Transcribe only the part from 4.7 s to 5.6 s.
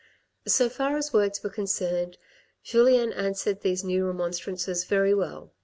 very well.